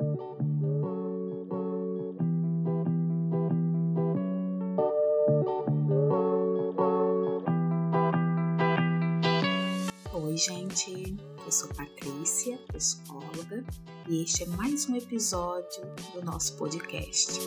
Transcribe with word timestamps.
Oi, 0.00 0.06
gente. 10.38 11.18
Eu 11.44 11.52
sou 11.52 11.68
Patrícia, 11.74 12.56
psicóloga, 12.72 13.62
e 14.08 14.22
este 14.22 14.44
é 14.44 14.46
mais 14.46 14.88
um 14.88 14.96
episódio 14.96 15.82
do 16.14 16.24
nosso 16.24 16.56
podcast. 16.56 17.38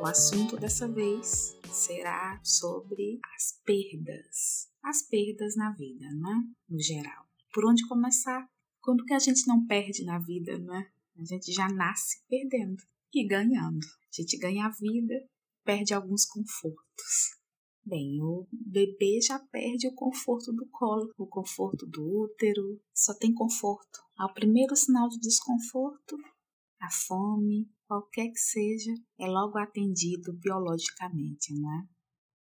O 0.00 0.04
assunto 0.06 0.56
dessa 0.56 0.88
vez 0.88 1.56
será 1.70 2.40
sobre 2.42 3.20
as 3.36 3.60
perdas. 3.64 4.68
As 4.82 5.02
perdas 5.02 5.54
na 5.54 5.70
vida, 5.74 6.06
né? 6.12 6.42
No 6.68 6.80
geral. 6.80 7.24
Por 7.54 7.64
onde 7.66 7.86
começar? 7.86 8.48
Quando 8.80 9.04
que 9.04 9.14
a 9.14 9.18
gente 9.18 9.46
não 9.46 9.66
perde 9.66 10.04
na 10.04 10.18
vida, 10.18 10.58
né? 10.58 10.90
A 11.16 11.24
gente 11.24 11.52
já 11.52 11.68
nasce 11.68 12.22
perdendo 12.28 12.82
e 13.12 13.26
ganhando. 13.26 13.84
A 13.84 14.22
gente 14.22 14.38
ganha 14.38 14.66
a 14.66 14.70
vida, 14.70 15.14
perde 15.64 15.92
alguns 15.92 16.24
confortos. 16.24 17.38
Bem, 17.84 18.20
o 18.22 18.46
bebê 18.52 19.18
já 19.20 19.38
perde 19.38 19.88
o 19.88 19.94
conforto 19.94 20.52
do 20.52 20.66
colo, 20.70 21.12
o 21.16 21.26
conforto 21.26 21.86
do 21.86 22.22
útero, 22.22 22.80
só 22.94 23.14
tem 23.14 23.32
conforto. 23.32 23.98
Ao 24.16 24.32
primeiro 24.34 24.76
sinal 24.76 25.08
de 25.08 25.18
desconforto, 25.18 26.16
a 26.80 26.90
fome, 26.90 27.68
qualquer 27.86 28.28
que 28.28 28.38
seja, 28.38 28.92
é 29.18 29.26
logo 29.26 29.58
atendido 29.58 30.32
biologicamente, 30.34 31.54
não 31.54 31.72
é? 31.72 31.88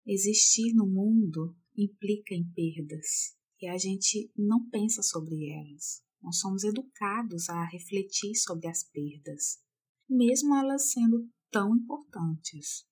Existir 0.05 0.73
no 0.73 0.87
mundo 0.87 1.55
implica 1.77 2.33
em 2.33 2.49
perdas 2.53 3.37
e 3.61 3.67
a 3.67 3.77
gente 3.77 4.31
não 4.37 4.69
pensa 4.69 5.01
sobre 5.01 5.49
elas. 5.49 6.03
Nós 6.23 6.39
somos 6.39 6.63
educados 6.63 7.49
a 7.49 7.65
refletir 7.65 8.33
sobre 8.35 8.69
as 8.69 8.81
perdas, 8.83 9.61
mesmo 10.09 10.55
elas 10.55 10.91
sendo 10.91 11.29
tão 11.51 11.75
importantes. 11.75 12.87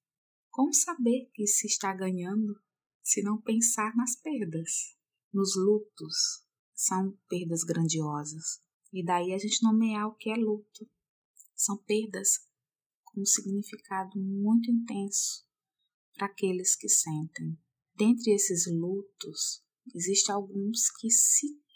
Como 0.49 0.73
saber 0.73 1.29
que 1.33 1.47
se 1.47 1.65
está 1.65 1.93
ganhando 1.95 2.61
se 3.01 3.23
não 3.23 3.41
pensar 3.41 3.95
nas 3.95 4.17
perdas? 4.17 4.97
Nos 5.33 5.55
lutos 5.55 6.45
são 6.75 7.17
perdas 7.29 7.63
grandiosas, 7.63 8.61
e 8.91 9.03
daí 9.03 9.31
a 9.31 9.37
gente 9.37 9.63
nomear 9.63 10.07
o 10.09 10.15
que 10.15 10.29
é 10.29 10.35
luto. 10.35 10.89
São 11.55 11.77
perdas 11.77 12.49
com 13.05 13.21
um 13.21 13.25
significado 13.25 14.19
muito 14.19 14.69
intenso 14.69 15.47
para 16.13 16.27
aqueles 16.27 16.75
que 16.75 16.89
sentem. 16.89 17.57
Dentre 17.95 18.33
esses 18.33 18.65
lutos, 18.69 19.63
existem 19.95 20.35
alguns 20.35 20.91
que 20.99 21.09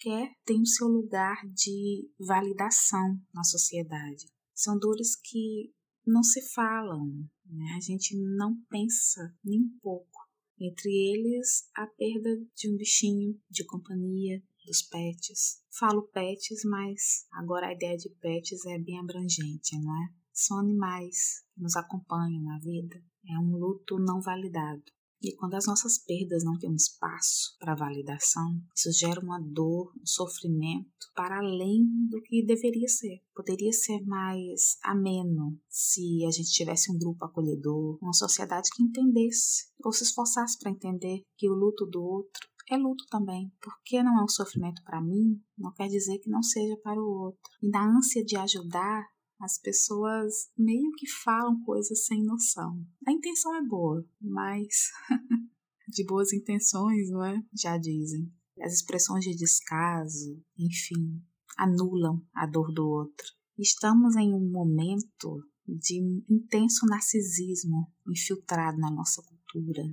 sequer 0.05 0.31
têm 0.45 0.61
o 0.61 0.67
seu 0.67 0.87
lugar 0.87 1.41
de 1.47 2.07
validação 2.19 3.19
na 3.33 3.43
sociedade. 3.43 4.27
São 4.53 4.77
dores 4.77 5.15
que 5.15 5.73
não 6.05 6.23
se 6.23 6.41
falam, 6.53 7.07
né? 7.45 7.73
a 7.75 7.79
gente 7.79 8.15
não 8.15 8.55
pensa 8.69 9.35
nem 9.43 9.61
um 9.61 9.79
pouco. 9.81 10.23
Entre 10.59 10.89
eles, 10.89 11.67
a 11.75 11.85
perda 11.87 12.29
de 12.55 12.71
um 12.71 12.77
bichinho 12.77 13.37
de 13.49 13.65
companhia, 13.65 14.41
dos 14.65 14.81
pets. 14.83 15.61
Falo 15.77 16.07
pets, 16.07 16.63
mas 16.63 17.27
agora 17.33 17.67
a 17.67 17.73
ideia 17.73 17.97
de 17.97 18.09
pets 18.21 18.65
é 18.65 18.79
bem 18.79 18.99
abrangente, 18.99 19.77
não 19.79 19.93
é? 20.03 20.07
São 20.31 20.59
animais 20.59 21.43
que 21.53 21.61
nos 21.61 21.75
acompanham 21.75 22.41
na 22.43 22.57
vida. 22.59 23.03
É 23.27 23.37
um 23.39 23.57
luto 23.57 23.97
não 23.99 24.21
validado. 24.21 24.83
E 25.25 25.35
quando 25.35 25.55
as 25.55 25.65
nossas 25.65 25.97
perdas 25.97 26.43
não 26.43 26.55
têm 26.59 26.69
um 26.69 26.75
espaço 26.75 27.57
para 27.59 27.73
validação, 27.73 28.61
isso 28.75 28.91
gera 28.91 29.19
uma 29.19 29.39
dor, 29.39 29.91
um 29.99 30.05
sofrimento 30.05 30.87
para 31.15 31.39
além 31.39 31.81
do 32.11 32.21
que 32.21 32.45
deveria 32.45 32.87
ser. 32.87 33.23
Poderia 33.33 33.71
ser 33.71 34.05
mais 34.05 34.77
ameno 34.83 35.59
se 35.67 36.23
a 36.27 36.29
gente 36.29 36.51
tivesse 36.51 36.91
um 36.91 36.99
grupo 36.99 37.25
acolhedor, 37.25 37.97
uma 38.03 38.13
sociedade 38.13 38.69
que 38.75 38.83
entendesse 38.83 39.65
ou 39.83 39.91
se 39.91 40.03
esforçasse 40.03 40.59
para 40.59 40.69
entender 40.69 41.23
que 41.35 41.49
o 41.49 41.55
luto 41.55 41.87
do 41.87 42.03
outro 42.03 42.47
é 42.69 42.77
luto 42.77 43.03
também. 43.09 43.51
Porque 43.59 44.03
não 44.03 44.19
é 44.19 44.23
um 44.23 44.29
sofrimento 44.29 44.83
para 44.83 45.01
mim, 45.01 45.41
não 45.57 45.73
quer 45.73 45.87
dizer 45.87 46.19
que 46.19 46.29
não 46.29 46.43
seja 46.43 46.77
para 46.83 47.01
o 47.01 47.25
outro. 47.25 47.41
E 47.63 47.69
na 47.69 47.97
ânsia 47.97 48.23
de 48.23 48.35
ajudar, 48.37 49.07
as 49.39 49.59
pessoas 49.59 50.49
meio 50.57 50.91
que 50.97 51.07
falam 51.09 51.61
coisas 51.63 52.05
sem 52.05 52.23
noção. 52.23 52.85
A 53.07 53.11
intenção 53.11 53.55
é 53.55 53.61
boa, 53.61 54.05
mas 54.21 54.89
de 55.87 56.05
boas 56.05 56.33
intenções, 56.33 57.09
não 57.09 57.23
é? 57.23 57.41
Já 57.53 57.77
dizem. 57.77 58.31
As 58.61 58.73
expressões 58.73 59.25
de 59.25 59.35
descaso, 59.35 60.41
enfim, 60.57 61.21
anulam 61.57 62.25
a 62.33 62.45
dor 62.45 62.71
do 62.73 62.87
outro. 62.87 63.27
Estamos 63.57 64.15
em 64.15 64.33
um 64.33 64.49
momento 64.49 65.43
de 65.67 65.99
intenso 66.29 66.85
narcisismo 66.85 67.91
infiltrado 68.07 68.77
na 68.77 68.91
nossa 68.91 69.21
cultura. 69.23 69.83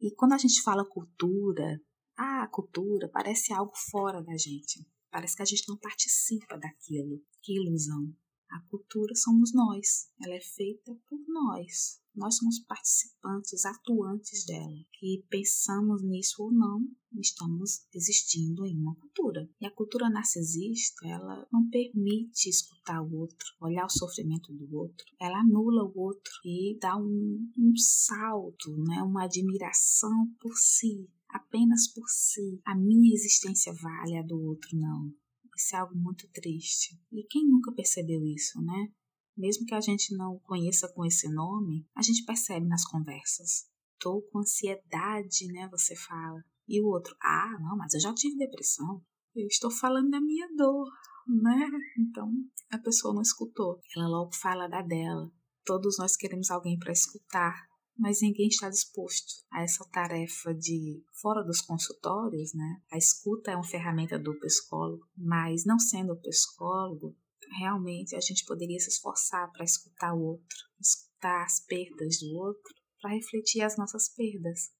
E 0.00 0.14
quando 0.14 0.32
a 0.32 0.38
gente 0.38 0.62
fala 0.62 0.88
cultura, 0.88 1.80
ah, 2.16 2.48
cultura 2.48 3.08
parece 3.08 3.52
algo 3.52 3.72
fora 3.90 4.22
da 4.22 4.36
gente. 4.36 4.86
Parece 5.10 5.36
que 5.36 5.42
a 5.42 5.46
gente 5.46 5.68
não 5.68 5.76
participa 5.76 6.56
daquilo. 6.58 7.20
Que 7.42 7.54
ilusão. 7.54 8.12
A 8.50 8.60
cultura 8.60 9.14
somos 9.14 9.52
nós, 9.52 10.10
ela 10.22 10.34
é 10.34 10.40
feita 10.40 10.94
por 11.08 11.20
nós. 11.28 12.00
Nós 12.18 12.36
somos 12.36 12.58
participantes, 12.58 13.64
atuantes 13.64 14.44
dela, 14.44 14.84
que 14.98 15.24
pensamos 15.30 16.02
nisso 16.02 16.42
ou 16.42 16.50
não, 16.50 16.84
estamos 17.20 17.86
existindo 17.94 18.66
em 18.66 18.76
uma 18.76 18.96
cultura. 18.96 19.48
E 19.60 19.66
a 19.66 19.70
cultura 19.70 20.10
narcisista, 20.10 21.06
ela 21.06 21.46
não 21.52 21.70
permite 21.70 22.48
escutar 22.48 23.00
o 23.02 23.14
outro, 23.18 23.46
olhar 23.60 23.86
o 23.86 23.90
sofrimento 23.90 24.52
do 24.52 24.76
outro, 24.76 25.06
ela 25.20 25.38
anula 25.38 25.84
o 25.84 25.96
outro 25.96 26.32
e 26.44 26.76
dá 26.80 26.96
um, 26.96 27.52
um 27.56 27.76
salto, 27.76 28.76
né, 28.78 29.00
uma 29.02 29.24
admiração 29.24 30.34
por 30.40 30.56
si, 30.56 31.08
apenas 31.28 31.86
por 31.92 32.08
si. 32.08 32.60
A 32.64 32.74
minha 32.74 33.14
existência 33.14 33.72
vale 33.74 34.16
a 34.16 34.22
do 34.22 34.42
outro, 34.42 34.76
não. 34.76 35.12
Isso 35.58 35.74
é 35.74 35.80
algo 35.80 35.96
muito 35.96 36.28
triste. 36.30 36.96
E 37.10 37.24
quem 37.24 37.44
nunca 37.44 37.72
percebeu 37.72 38.24
isso, 38.24 38.62
né? 38.62 38.92
Mesmo 39.36 39.66
que 39.66 39.74
a 39.74 39.80
gente 39.80 40.16
não 40.16 40.38
conheça 40.44 40.88
com 40.94 41.04
esse 41.04 41.28
nome, 41.28 41.84
a 41.96 42.02
gente 42.02 42.24
percebe 42.24 42.66
nas 42.68 42.84
conversas. 42.84 43.68
Tô 43.98 44.22
com 44.30 44.38
ansiedade, 44.38 45.48
né? 45.52 45.68
Você 45.72 45.96
fala. 45.96 46.44
E 46.68 46.80
o 46.80 46.86
outro, 46.86 47.16
ah, 47.20 47.58
não, 47.60 47.76
mas 47.76 47.92
eu 47.94 48.00
já 48.00 48.14
tive 48.14 48.36
depressão. 48.36 49.02
Eu 49.34 49.46
estou 49.48 49.70
falando 49.70 50.10
da 50.10 50.20
minha 50.20 50.46
dor, 50.56 50.88
né? 51.26 51.68
Então 51.98 52.30
a 52.70 52.78
pessoa 52.78 53.12
não 53.12 53.22
escutou. 53.22 53.80
Ela 53.96 54.06
logo 54.06 54.34
fala 54.36 54.68
da 54.68 54.80
dela. 54.80 55.28
Todos 55.64 55.98
nós 55.98 56.16
queremos 56.16 56.52
alguém 56.52 56.78
para 56.78 56.92
escutar, 56.92 57.67
mas 57.98 58.22
ninguém 58.22 58.46
está 58.46 58.70
disposto 58.70 59.44
a 59.52 59.62
essa 59.62 59.84
tarefa 59.90 60.54
de 60.54 61.02
fora 61.20 61.42
dos 61.42 61.60
consultórios, 61.60 62.54
né? 62.54 62.80
A 62.92 62.96
escuta 62.96 63.50
é 63.50 63.56
uma 63.56 63.66
ferramenta 63.66 64.18
do 64.18 64.38
psicólogo, 64.38 65.04
mas 65.16 65.64
não 65.64 65.78
sendo 65.78 66.16
psicólogo, 66.20 67.16
realmente 67.58 68.14
a 68.14 68.20
gente 68.20 68.44
poderia 68.44 68.78
se 68.78 68.88
esforçar 68.88 69.50
para 69.52 69.64
escutar 69.64 70.14
o 70.14 70.20
outro, 70.20 70.56
escutar 70.80 71.44
as 71.44 71.60
perdas 71.66 72.18
do 72.20 72.36
outro, 72.36 72.74
para 73.00 73.14
refletir 73.14 73.62
as 73.62 73.76
nossas 73.76 74.08
perdas, 74.14 74.70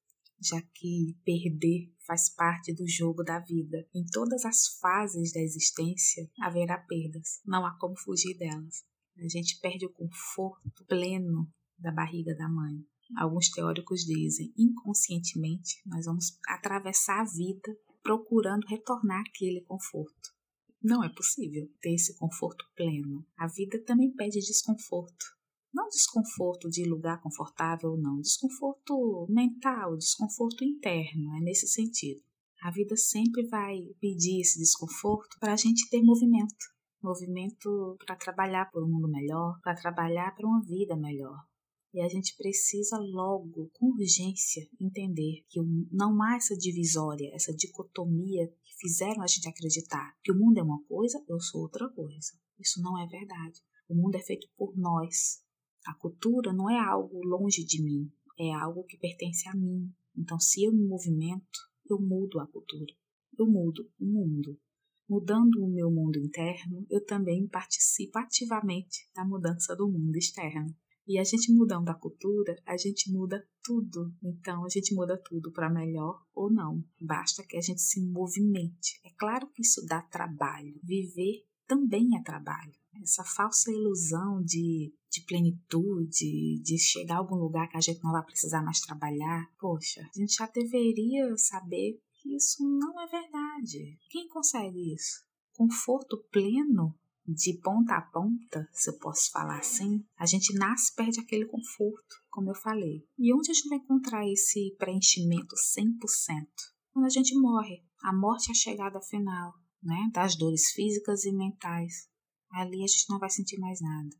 já 0.41 0.61
que 0.75 1.17
perder 1.25 1.93
faz 2.06 2.33
parte 2.35 2.73
do 2.73 2.87
jogo 2.87 3.25
da 3.25 3.41
vida. 3.41 3.87
Em 3.95 4.05
todas 4.12 4.45
as 4.45 4.79
fases 4.81 5.33
da 5.33 5.41
existência 5.41 6.31
haverá 6.41 6.79
perdas, 6.79 7.41
não 7.45 7.67
há 7.67 7.77
como 7.79 7.99
fugir 7.99 8.37
delas. 8.39 8.85
A 9.19 9.29
gente 9.29 9.59
perde 9.61 9.85
o 9.87 9.93
conforto 9.93 10.85
pleno 10.87 11.53
da 11.77 11.91
barriga 11.91 12.35
da 12.37 12.49
mãe. 12.49 12.85
Alguns 13.16 13.50
teóricos 13.50 14.00
dizem, 14.04 14.52
inconscientemente, 14.56 15.80
nós 15.86 16.06
vamos 16.06 16.38
atravessar 16.46 17.20
a 17.20 17.24
vida 17.24 17.76
procurando 18.02 18.66
retornar 18.66 19.22
aquele 19.26 19.62
conforto. 19.62 20.36
Não 20.82 21.02
é 21.02 21.08
possível 21.08 21.69
ter 21.80 21.94
esse 21.94 22.16
conforto 22.16 22.64
pleno. 22.76 23.26
A 23.37 23.46
vida 23.49 23.82
também 23.84 24.12
pede 24.14 24.38
desconforto. 24.38 25.37
Não 25.75 25.88
desconforto 25.88 26.70
de 26.70 26.84
lugar 26.84 27.20
confortável, 27.20 27.96
não. 27.96 28.20
Desconforto 28.20 29.26
mental, 29.28 29.96
desconforto 29.96 30.64
interno, 30.64 31.37
é 31.37 31.40
nesse 31.40 31.66
sentido. 31.66 32.22
A 32.62 32.70
vida 32.70 32.96
sempre 32.96 33.46
vai 33.49 33.78
pedir 34.00 34.40
esse 34.40 34.58
desconforto 34.58 35.37
para 35.38 35.52
a 35.52 35.56
gente 35.56 35.88
ter 35.90 36.02
movimento. 36.02 36.64
Movimento 37.02 37.96
para 38.04 38.16
trabalhar 38.16 38.70
por 38.70 38.82
um 38.82 38.88
mundo 38.88 39.08
melhor, 39.08 39.61
para 39.62 39.75
trabalhar 39.75 40.34
para 40.34 40.46
uma 40.46 40.62
vida 40.62 40.96
melhor. 40.96 41.44
E 41.93 42.00
a 42.00 42.08
gente 42.08 42.37
precisa 42.37 42.99
logo, 42.99 43.70
com 43.75 43.87
urgência, 43.87 44.69
entender 44.79 45.44
que 45.49 45.58
não 45.90 46.23
há 46.23 46.37
essa 46.37 46.56
divisória, 46.56 47.31
essa 47.35 47.55
dicotomia 47.55 48.46
que 48.62 48.76
fizeram 48.79 49.23
a 49.23 49.26
gente 49.26 49.49
acreditar 49.49 50.14
que 50.23 50.31
o 50.31 50.38
mundo 50.38 50.58
é 50.58 50.62
uma 50.62 50.82
coisa, 50.85 51.25
eu 51.26 51.40
sou 51.40 51.62
outra 51.62 51.88
coisa. 51.88 52.32
Isso 52.58 52.82
não 52.82 52.99
é 52.99 53.06
verdade. 53.06 53.62
O 53.88 53.94
mundo 53.94 54.17
é 54.17 54.23
feito 54.23 54.46
por 54.56 54.76
nós. 54.76 55.43
A 55.87 55.94
cultura 55.94 56.52
não 56.52 56.69
é 56.69 56.79
algo 56.79 57.25
longe 57.25 57.64
de 57.64 57.82
mim, 57.82 58.12
é 58.38 58.52
algo 58.52 58.85
que 58.85 58.99
pertence 58.99 59.49
a 59.49 59.55
mim. 59.55 59.90
Então, 60.14 60.38
se 60.38 60.64
eu 60.64 60.73
me 60.73 60.87
movimento, 60.87 61.58
eu 61.88 61.99
mudo 61.99 62.38
a 62.38 62.46
cultura. 62.46 62.93
Eu 63.38 63.46
mudo 63.46 63.90
o 63.99 64.05
mundo. 64.05 64.61
Mudando 65.08 65.64
o 65.64 65.73
meu 65.73 65.90
mundo 65.90 66.19
interno, 66.19 66.85
eu 66.90 67.02
também 67.02 67.49
participo 67.49 68.19
ativamente 68.19 69.08
da 69.14 69.25
mudança 69.25 69.75
do 69.75 69.88
mundo 69.88 70.17
externo. 70.17 70.76
E 71.08 71.19
a 71.19 71.25
gente 71.25 71.50
mudando 71.50 71.88
a 71.88 71.94
cultura, 71.94 72.55
a 72.66 72.76
gente 72.76 73.10
muda 73.10 73.43
tudo. 73.64 74.14
Então 74.22 74.62
a 74.66 74.69
gente 74.69 74.94
muda 74.94 75.16
tudo 75.25 75.50
para 75.50 75.70
melhor 75.70 76.22
ou 76.34 76.52
não. 76.52 76.84
Basta 77.00 77.43
que 77.43 77.56
a 77.56 77.62
gente 77.62 77.81
se 77.81 77.99
movimente. 78.05 79.00
É 79.02 79.10
claro 79.19 79.49
que 79.49 79.62
isso 79.62 79.84
dá 79.87 80.02
trabalho. 80.02 80.78
Viver 80.84 81.46
também 81.66 82.14
é 82.14 82.22
trabalho. 82.22 82.75
Essa 83.02 83.25
falsa 83.25 83.70
ilusão 83.70 84.43
de, 84.43 84.93
de 85.10 85.25
plenitude, 85.25 86.60
de 86.62 86.78
chegar 86.78 87.16
a 87.16 87.19
algum 87.19 87.37
lugar 87.37 87.69
que 87.69 87.78
a 87.78 87.81
gente 87.81 88.02
não 88.04 88.12
vai 88.12 88.25
precisar 88.25 88.62
mais 88.62 88.81
trabalhar. 88.81 89.50
Poxa, 89.58 90.02
a 90.02 90.19
gente 90.19 90.34
já 90.34 90.46
deveria 90.46 91.34
saber 91.38 92.02
que 92.20 92.37
isso 92.37 92.62
não 92.62 93.00
é 93.00 93.06
verdade. 93.06 93.99
Quem 94.11 94.28
consegue 94.28 94.93
isso? 94.93 95.25
Conforto 95.54 96.22
pleno 96.31 96.94
de 97.28 97.60
ponta 97.60 97.94
a 97.94 98.00
ponta, 98.00 98.66
se 98.72 98.90
eu 98.90 98.98
posso 98.98 99.30
falar 99.30 99.58
assim, 99.58 100.02
a 100.16 100.25
gente 100.25 100.54
nasce 100.54 100.94
perde 100.94 101.20
aquele 101.20 101.44
conforto, 101.44 102.16
como 102.30 102.50
eu 102.50 102.54
falei. 102.54 103.06
E 103.19 103.34
onde 103.34 103.50
a 103.50 103.54
gente 103.54 103.69
vai 103.69 103.78
encontrar 103.78 104.26
esse 104.26 104.75
preenchimento 104.78 105.54
100%? 105.54 106.46
Quando 106.90 107.04
a 107.04 107.10
gente 107.10 107.38
morre. 107.38 107.84
A 108.02 108.12
morte 108.12 108.48
é 108.48 108.52
a 108.52 108.54
chegada 108.54 109.00
final, 109.00 109.52
né? 109.82 110.08
Das 110.12 110.36
dores 110.36 110.70
físicas 110.70 111.25
e 111.25 111.32
mentais. 111.32 112.08
Ali 112.50 112.82
a 112.82 112.86
gente 112.86 113.10
não 113.10 113.19
vai 113.19 113.28
sentir 113.28 113.58
mais 113.58 113.80
nada. 113.80 114.16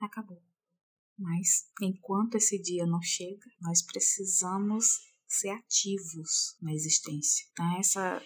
Acabou. 0.00 0.42
Mas 1.16 1.68
enquanto 1.80 2.36
esse 2.36 2.60
dia 2.60 2.86
não 2.86 3.00
chega, 3.02 3.46
nós 3.60 3.82
precisamos 3.82 4.86
ser 5.28 5.50
ativos 5.50 6.56
na 6.60 6.72
existência. 6.72 7.46
Então, 7.52 7.78
essa 7.78 8.22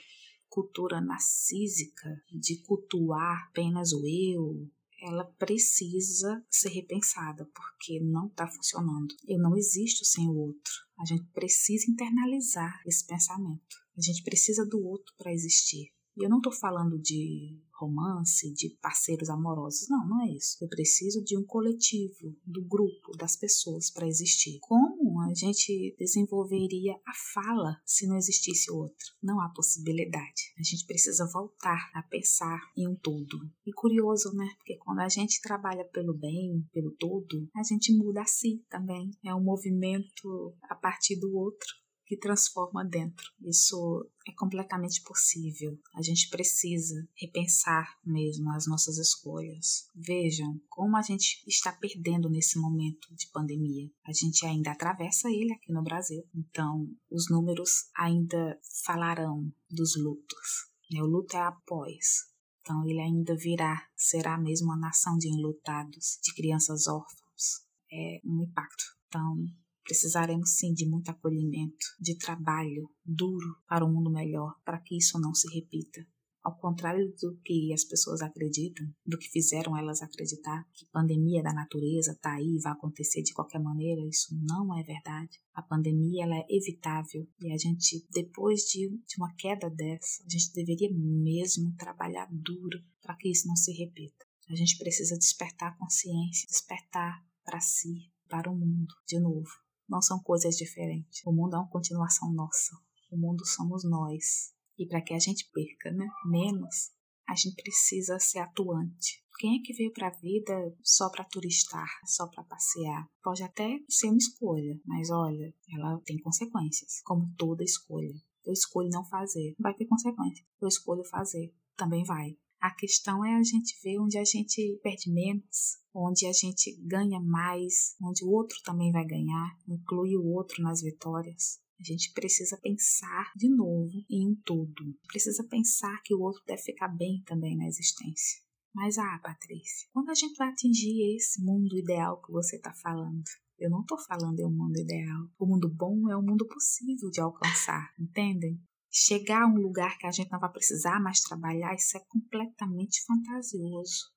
cultura 0.54 1.00
narcísica 1.00 2.22
de 2.32 2.62
cultuar 2.62 3.48
apenas 3.48 3.92
o 3.92 4.06
eu, 4.06 4.70
ela 5.02 5.24
precisa 5.36 6.46
ser 6.48 6.68
repensada, 6.68 7.44
porque 7.46 7.98
não 8.00 8.28
está 8.28 8.46
funcionando. 8.46 9.12
Eu 9.26 9.40
não 9.40 9.56
existo 9.56 10.04
sem 10.04 10.28
o 10.28 10.36
outro. 10.36 10.72
A 10.96 11.04
gente 11.04 11.24
precisa 11.32 11.90
internalizar 11.90 12.80
esse 12.86 13.04
pensamento. 13.04 13.76
A 13.98 14.00
gente 14.00 14.22
precisa 14.22 14.64
do 14.64 14.80
outro 14.86 15.12
para 15.18 15.32
existir. 15.32 15.92
E 16.16 16.24
eu 16.24 16.30
não 16.30 16.38
estou 16.38 16.52
falando 16.52 16.96
de 17.00 17.60
romance, 17.76 18.54
de 18.54 18.70
parceiros 18.80 19.28
amorosos. 19.28 19.88
Não, 19.88 20.06
não 20.08 20.22
é 20.22 20.30
isso. 20.30 20.56
Eu 20.62 20.68
preciso 20.68 21.22
de 21.24 21.36
um 21.36 21.44
coletivo, 21.44 22.32
do 22.46 22.62
grupo, 22.62 23.16
das 23.18 23.36
pessoas 23.36 23.90
para 23.90 24.06
existir. 24.06 24.58
Como 24.60 24.94
a 25.30 25.34
gente 25.34 25.94
desenvolveria 25.98 26.94
a 27.06 27.12
fala 27.32 27.76
se 27.84 28.06
não 28.06 28.16
existisse 28.16 28.70
outro? 28.70 29.06
Não 29.22 29.40
há 29.40 29.48
possibilidade. 29.54 30.52
A 30.58 30.62
gente 30.62 30.86
precisa 30.86 31.28
voltar 31.32 31.90
a 31.94 32.02
pensar 32.02 32.60
em 32.76 32.88
um 32.88 32.96
todo. 32.96 33.38
E 33.66 33.72
curioso, 33.72 34.32
né? 34.34 34.48
Porque 34.58 34.76
quando 34.78 35.00
a 35.00 35.08
gente 35.08 35.40
trabalha 35.40 35.84
pelo 35.84 36.16
bem, 36.16 36.66
pelo 36.72 36.94
todo, 36.98 37.48
a 37.54 37.62
gente 37.62 37.96
muda 37.96 38.22
a 38.22 38.26
si 38.26 38.64
também. 38.68 39.10
É 39.24 39.34
um 39.34 39.42
movimento 39.42 40.56
a 40.62 40.74
partir 40.74 41.18
do 41.18 41.34
outro 41.36 41.83
que 42.14 42.20
transforma 42.20 42.84
dentro. 42.84 43.25
Isso 43.43 44.08
é 44.28 44.32
completamente 44.32 45.02
possível. 45.02 45.78
A 45.94 46.02
gente 46.02 46.28
precisa 46.28 46.94
repensar 47.16 47.99
mesmo 48.05 48.50
as 48.52 48.66
nossas 48.66 48.99
escolhas. 48.99 49.88
Vejam 49.94 50.61
como 50.69 50.96
a 50.96 51.02
gente 51.02 51.43
está 51.46 51.72
perdendo 51.72 52.31
nesse 52.31 52.58
momento 52.58 53.14
de 53.14 53.28
pandemia. 53.32 53.90
A 54.06 54.12
gente 54.12 54.46
ainda 54.46 54.72
atravessa 54.72 55.28
ele 55.28 55.52
aqui 55.52 55.72
no 55.72 55.82
Brasil. 55.82 56.22
Então, 56.34 56.88
os 57.11 57.28
números 57.28 57.88
ainda 57.96 58.58
falarão 58.84 59.52
dos 59.69 59.96
lutos. 59.96 60.72
O 60.96 61.06
luto 61.06 61.37
é 61.37 61.40
após. 61.40 62.32
Então, 62.60 62.87
ele 62.88 63.00
ainda 63.00 63.37
virá, 63.37 63.87
será 63.96 64.38
mesmo 64.38 64.69
uma 64.69 64.78
nação 64.78 65.19
de 65.19 65.28
enlutados, 65.28 66.19
de 66.22 66.32
crianças 66.34 66.87
órfãos. 66.87 67.64
É 67.93 68.20
um 68.25 68.43
impacto. 68.43 68.84
Então, 69.08 69.44
Precisaremos 69.84 70.56
sim 70.56 70.72
de 70.72 70.88
muito 70.88 71.10
acolhimento, 71.10 71.86
de 72.00 72.16
trabalho 72.16 72.90
duro 73.04 73.54
para 73.69 73.84
um 73.84 73.92
mundo 73.92 74.10
melhor, 74.10 74.54
para 74.64 74.81
que 74.81 74.96
isso 74.96 75.20
não 75.20 75.34
se 75.34 75.46
repita. 75.54 76.06
Ao 76.42 76.54
contrário 76.58 77.10
do 77.20 77.38
que 77.42 77.72
as 77.72 77.84
pessoas 77.84 78.20
acreditam, 78.20 78.86
do 79.06 79.19
que 79.19 79.31
fizeram 79.31 79.76
elas 79.76 80.02
acreditar, 80.02 80.66
que 80.75 80.86
pandemia 80.92 81.42
da 81.42 81.54
natureza 81.54 82.12
está 82.12 82.34
aí 82.34 82.56
e 82.56 82.60
vai 82.60 82.72
acontecer 82.72 83.22
de 83.22 83.32
qualquer 83.32 83.60
maneira, 83.60 84.00
isso 84.06 84.34
não 84.42 84.78
é 84.78 84.82
verdade. 84.82 85.40
A 85.54 85.62
pandemia 85.62 86.25
ela 86.25 86.36
é 86.36 86.46
evitável 86.50 87.26
e 87.40 87.50
a 87.50 87.56
gente, 87.56 88.06
depois 88.10 88.62
de, 88.62 88.88
de 88.88 89.16
uma 89.16 89.34
queda 89.36 89.70
dessa, 89.70 90.22
a 90.22 90.31
gente 90.31 90.52
deveria 90.52 90.90
mesmo 90.92 91.75
trabalhar 91.76 92.28
duro 92.31 92.78
para 93.02 93.16
que 93.16 93.31
isso 93.31 93.48
não 93.48 93.56
se 93.56 93.72
repita. 93.72 94.25
A 94.50 94.54
gente 94.54 94.76
precisa 94.76 95.16
despertar 95.16 95.72
a 95.72 95.78
consciência, 95.78 96.46
despertar 96.46 97.25
para 97.42 97.60
si, 97.60 98.10
para 98.28 98.50
o 98.50 98.54
mundo, 98.54 98.94
de 99.06 99.19
novo 99.19 99.63
não 99.88 100.00
são 100.00 100.19
coisas 100.20 100.56
diferentes. 100.56 101.22
O 101.25 101.32
mundo 101.32 101.56
é 101.56 101.58
uma 101.58 101.69
continuação 101.69 102.32
nossa. 102.32 102.76
O 103.10 103.16
mundo 103.16 103.46
somos 103.46 103.84
nós. 103.84 104.52
E 104.78 104.86
para 104.86 105.00
que 105.00 105.14
a 105.14 105.19
gente 105.19 105.48
perca 105.52 105.90
né, 105.92 106.08
menos, 106.26 106.92
a 107.28 107.34
gente 107.34 107.62
precisa 107.62 108.19
ser 108.19 108.40
atuante. 108.40 109.22
Quem 109.38 109.58
é 109.58 109.62
que 109.62 109.72
veio 109.72 109.92
para 109.92 110.08
a 110.08 110.20
vida 110.20 110.54
só 110.82 111.10
para 111.10 111.25
turistar, 111.25 111.88
só 112.06 112.28
para 112.28 112.44
passear? 112.44 113.08
Pode 113.22 113.42
até 113.42 113.81
ser 113.88 114.08
uma 114.08 114.16
escolha, 114.16 114.81
mas 114.84 115.10
olha, 115.10 115.52
ela 115.72 116.00
tem 116.04 116.19
consequências, 116.19 117.02
como 117.04 117.32
toda 117.36 117.64
escolha. 117.64 118.14
Eu 118.44 118.52
escolho 118.52 118.90
não 118.92 119.04
fazer, 119.04 119.54
vai 119.58 119.75
ter 119.75 119.86
consequências. 119.86 120.46
Eu 120.60 120.69
escolho 120.69 121.02
fazer, 121.04 121.52
também 121.76 122.04
vai. 122.04 122.36
A 122.64 122.70
questão 122.70 123.22
é 123.22 123.37
a 123.37 123.43
gente 123.43 123.78
ver 123.82 123.99
onde 123.99 124.16
a 124.16 124.25
gente 124.25 124.81
perde 124.82 125.12
menos, 125.12 125.76
onde 125.94 126.25
a 126.25 126.32
gente 126.32 126.75
ganha 126.81 127.20
mais, 127.20 127.94
onde 128.02 128.25
o 128.25 128.31
outro 128.31 128.56
também 128.64 128.90
vai 128.90 129.05
ganhar, 129.05 129.58
inclui 129.69 130.16
o 130.16 130.25
outro 130.32 130.62
nas 130.62 130.81
vitórias. 130.81 131.61
A 131.78 131.84
gente 131.84 132.14
precisa 132.14 132.58
pensar 132.62 133.31
de 133.37 133.55
novo 133.55 133.93
em 134.08 134.34
todo. 134.46 134.96
Precisa 135.08 135.44
pensar 135.46 136.00
que 136.05 136.14
o 136.14 136.22
outro 136.22 136.43
deve 136.46 136.62
ficar 136.62 136.88
bem 136.88 137.22
também 137.26 137.55
na 137.55 137.66
existência. 137.66 138.40
Mas 138.75 138.96
ah, 138.96 139.20
Patrícia, 139.22 139.87
quando 139.93 140.08
a 140.08 140.14
gente 140.14 140.34
vai 140.38 140.49
atingir 140.49 141.17
esse 141.17 141.44
mundo 141.44 141.76
ideal 141.76 142.22
que 142.22 142.32
você 142.32 142.56
está 142.56 142.72
falando? 142.72 143.25
Eu 143.58 143.69
não 143.69 143.82
estou 143.82 143.99
falando 143.99 144.40
em 144.40 144.46
um 144.46 144.50
mundo 144.50 144.81
ideal. 144.81 145.28
O 145.38 145.44
mundo 145.44 145.69
bom 145.69 146.10
é 146.10 146.17
um 146.17 146.25
mundo 146.25 146.46
possível 146.46 147.10
de 147.10 147.20
alcançar, 147.20 147.93
entendem? 148.00 148.58
Chegar 148.96 149.43
a 149.43 149.46
um 149.49 149.56
lugar 149.56 149.99
que 149.99 150.06
a 150.06 150.12
gente 150.12 150.31
não 150.31 150.38
vai 150.38 150.52
precisar 150.52 151.00
mais 151.00 151.20
trabalhar, 151.20 151.75
isso 151.75 151.96
é 151.96 152.00
completamente 152.08 153.05
fantasioso. 153.05 154.14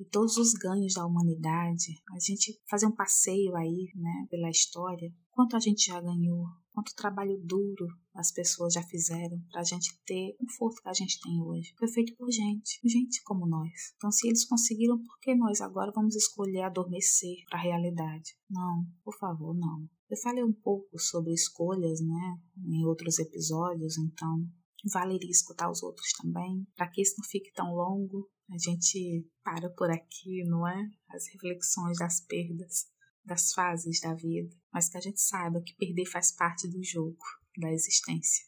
E 0.00 0.04
todos 0.06 0.38
os 0.38 0.52
ganhos 0.54 0.94
da 0.94 1.04
humanidade, 1.04 2.00
a 2.14 2.18
gente 2.18 2.58
fazer 2.68 2.86
um 2.86 2.94
passeio 2.94 3.54
aí, 3.54 3.92
né, 3.94 4.26
pela 4.30 4.48
história, 4.48 5.12
quanto 5.30 5.54
a 5.54 5.60
gente 5.60 5.86
já 5.86 6.00
ganhou, 6.00 6.46
quanto 6.76 6.94
trabalho 6.94 7.40
duro 7.42 7.86
as 8.12 8.30
pessoas 8.30 8.74
já 8.74 8.82
fizeram 8.82 9.40
para 9.50 9.62
a 9.62 9.64
gente 9.64 9.98
ter 10.04 10.36
o 10.38 10.44
conforto 10.44 10.82
que 10.82 10.88
a 10.90 10.92
gente 10.92 11.18
tem 11.22 11.40
hoje. 11.40 11.72
Foi 11.78 11.88
feito 11.88 12.14
por 12.16 12.30
gente, 12.30 12.78
gente 12.84 13.22
como 13.24 13.46
nós. 13.46 13.94
Então, 13.96 14.10
se 14.12 14.28
eles 14.28 14.44
conseguiram, 14.44 14.98
por 14.98 15.18
que 15.20 15.34
nós 15.34 15.62
agora 15.62 15.90
vamos 15.90 16.14
escolher 16.14 16.62
adormecer 16.62 17.36
para 17.48 17.58
a 17.58 17.62
realidade? 17.62 18.36
Não, 18.50 18.84
por 19.02 19.16
favor, 19.16 19.56
não. 19.56 19.88
Eu 20.10 20.18
falei 20.18 20.44
um 20.44 20.52
pouco 20.52 20.98
sobre 20.98 21.32
escolhas, 21.32 22.02
né, 22.02 22.38
em 22.58 22.84
outros 22.84 23.18
episódios, 23.18 23.96
então 23.96 24.46
valeria 24.92 25.30
escutar 25.30 25.70
os 25.70 25.82
outros 25.82 26.12
também, 26.20 26.66
para 26.76 26.90
que 26.90 27.00
isso 27.00 27.14
não 27.16 27.26
fique 27.26 27.52
tão 27.54 27.74
longo. 27.74 28.28
A 28.50 28.58
gente 28.58 29.26
para 29.42 29.70
por 29.70 29.90
aqui, 29.90 30.44
não 30.44 30.68
é? 30.68 30.88
As 31.08 31.26
reflexões 31.32 31.98
das 31.98 32.20
perdas, 32.20 32.86
das 33.26 33.52
fases 33.52 34.00
da 34.00 34.14
vida, 34.14 34.56
mas 34.72 34.88
que 34.88 34.96
a 34.96 35.00
gente 35.00 35.20
saiba 35.20 35.60
que 35.60 35.74
perder 35.74 36.06
faz 36.06 36.32
parte 36.32 36.68
do 36.68 36.82
jogo, 36.82 37.22
da 37.58 37.72
existência. 37.72 38.44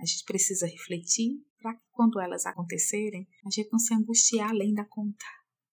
A 0.00 0.04
gente 0.04 0.24
precisa 0.24 0.66
refletir 0.66 1.42
para 1.58 1.74
que 1.74 1.84
quando 1.90 2.20
elas 2.20 2.44
acontecerem, 2.44 3.26
a 3.46 3.50
gente 3.50 3.70
não 3.72 3.78
se 3.78 3.94
angustiar 3.94 4.50
além 4.50 4.74
da 4.74 4.84
conta, 4.84 5.24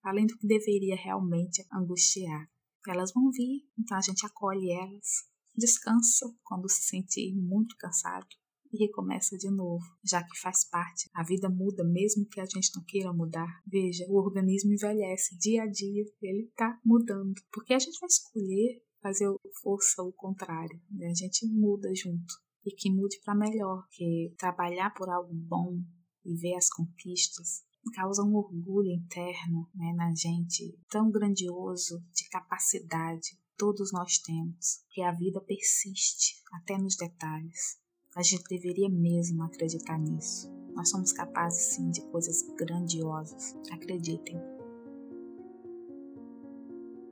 além 0.04 0.26
do 0.26 0.38
que 0.38 0.48
deveria 0.48 0.96
realmente 0.96 1.66
angustiar. 1.74 2.50
Elas 2.88 3.12
vão 3.12 3.32
vir, 3.32 3.68
então 3.78 3.98
a 3.98 4.02
gente 4.02 4.26
acolhe 4.26 4.72
elas, 4.72 5.28
descansa 5.56 6.26
quando 6.44 6.70
se 6.70 6.84
sentir 6.84 7.36
muito 7.36 7.76
cansado 7.78 8.28
e 8.76 8.86
recomeça 8.86 9.38
de 9.38 9.50
novo, 9.50 9.84
já 10.04 10.24
que 10.24 10.40
faz 10.40 10.68
parte. 10.70 11.10
A 11.14 11.24
vida 11.24 11.50
muda 11.50 11.84
mesmo 11.84 12.26
que 12.28 12.40
a 12.40 12.46
gente 12.46 12.72
não 12.76 12.84
queira 12.84 13.14
mudar. 13.14 13.62
Veja, 13.66 14.06
o 14.10 14.18
organismo 14.18 14.74
envelhece 14.74 15.38
dia 15.38 15.64
a 15.64 15.68
dia, 15.68 16.04
ele 16.22 16.48
está 16.50 16.80
mudando. 16.84 17.34
Porque 17.52 17.74
a 17.74 17.80
gente 17.80 18.00
vai 18.00 18.08
escolher 18.08 18.84
fazer 19.02 19.28
força 19.62 20.04
o 20.04 20.12
contrário, 20.12 20.80
né? 20.90 21.08
a 21.08 21.14
gente 21.14 21.46
muda 21.48 21.90
junto. 21.96 22.34
E 22.66 22.72
que 22.72 22.92
mude 22.92 23.20
para 23.24 23.36
melhor, 23.36 23.86
que 23.92 24.34
trabalhar 24.38 24.92
por 24.96 25.10
algo 25.10 25.34
bom 25.34 25.80
e 26.26 26.36
ver 26.36 26.56
as 26.56 26.68
conquistas 26.70 27.64
causa 27.94 28.24
um 28.24 28.36
orgulho 28.36 28.90
interno 28.90 29.70
né, 29.76 29.94
na 29.96 30.12
gente 30.16 30.76
tão 30.90 31.12
grandioso 31.12 32.04
de 32.12 32.28
capacidade 32.30 33.38
todos 33.58 33.92
nós 33.92 34.18
temos, 34.20 34.84
que 34.90 35.02
a 35.02 35.12
vida 35.12 35.42
persiste 35.42 36.42
até 36.54 36.78
nos 36.78 36.96
detalhes. 36.96 37.80
A 38.16 38.24
gente 38.24 38.46
deveria 38.50 38.90
mesmo 38.90 39.44
acreditar 39.44 40.00
nisso. 40.00 40.50
Nós 40.74 40.90
somos 40.90 41.12
capazes 41.12 41.76
sim 41.76 41.90
de 41.90 42.02
coisas 42.12 42.44
grandiosas. 42.56 43.54
Acreditem. 43.70 44.38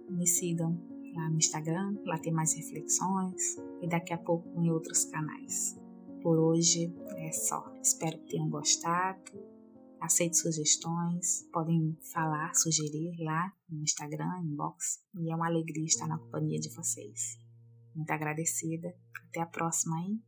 Me 0.10 0.26
sigam 0.26 0.80
lá 1.14 1.30
no 1.30 1.36
Instagram, 1.36 1.98
lá 2.06 2.18
tem 2.18 2.32
mais 2.32 2.54
reflexões 2.54 3.58
e 3.82 3.88
daqui 3.88 4.14
a 4.14 4.18
pouco 4.18 4.48
em 4.58 4.72
outros 4.72 5.04
canais. 5.04 5.78
Por 6.22 6.40
hoje 6.40 6.96
é 7.18 7.34
só. 7.34 7.70
Espero 7.82 8.18
que 8.20 8.32
tenham 8.32 8.50
gostado. 8.50 9.44
Aceite 10.00 10.38
sugestões, 10.38 11.50
podem 11.52 11.98
falar, 12.14 12.56
sugerir 12.56 13.14
lá 13.20 13.52
no 13.70 13.84
Instagram, 13.84 14.42
inbox. 14.42 15.04
E 15.16 15.30
é 15.30 15.36
uma 15.36 15.48
alegria 15.48 15.86
estar 15.86 16.08
na 16.08 16.18
companhia 16.18 16.60
de 16.62 16.74
vocês. 16.74 17.38
Muito 17.94 18.12
agradecida. 18.12 18.96
Até 19.28 19.42
a 19.42 19.46
próxima, 19.46 20.00
hein? 20.00 20.22